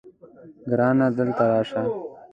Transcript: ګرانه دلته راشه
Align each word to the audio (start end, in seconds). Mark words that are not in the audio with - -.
ګرانه 0.69 1.07
دلته 1.17 1.43
راشه 1.51 1.81